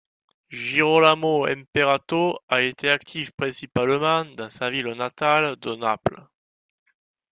[0.49, 6.25] Girolamo Imparato a été actif principalement dans sa ville natale de Naples.